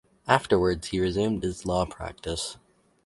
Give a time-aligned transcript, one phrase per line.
[0.27, 2.57] Afterwards he resumed his law practice.